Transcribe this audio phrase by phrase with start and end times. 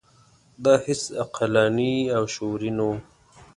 [0.63, 2.97] دا هیڅ عقلاني او شعوري نه وه.